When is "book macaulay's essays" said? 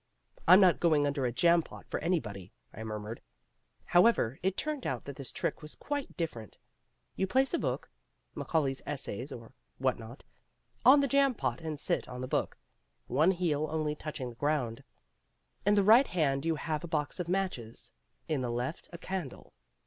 7.59-9.31